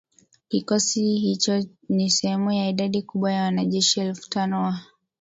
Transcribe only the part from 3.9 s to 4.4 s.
elfu